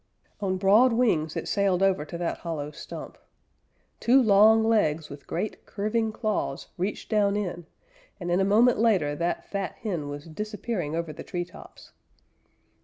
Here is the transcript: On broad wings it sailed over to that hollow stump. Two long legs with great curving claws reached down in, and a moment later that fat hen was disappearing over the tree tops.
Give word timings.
On 0.39 0.57
broad 0.57 0.93
wings 0.93 1.35
it 1.35 1.47
sailed 1.47 1.83
over 1.83 2.05
to 2.05 2.17
that 2.17 2.39
hollow 2.39 2.71
stump. 2.71 3.19
Two 3.99 4.19
long 4.19 4.63
legs 4.63 5.11
with 5.11 5.27
great 5.27 5.63
curving 5.67 6.11
claws 6.11 6.69
reached 6.75 7.07
down 7.07 7.37
in, 7.37 7.67
and 8.19 8.31
a 8.31 8.43
moment 8.43 8.79
later 8.79 9.15
that 9.15 9.45
fat 9.47 9.73
hen 9.83 10.09
was 10.09 10.25
disappearing 10.25 10.95
over 10.95 11.13
the 11.13 11.21
tree 11.21 11.45
tops. 11.45 11.91